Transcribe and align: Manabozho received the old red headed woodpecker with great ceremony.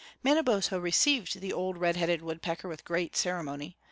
Manabozho 0.23 0.79
received 0.81 1.41
the 1.41 1.53
old 1.53 1.77
red 1.77 1.95
headed 1.95 2.23
woodpecker 2.23 2.67
with 2.67 2.83
great 2.85 3.15
ceremony. 3.15 3.77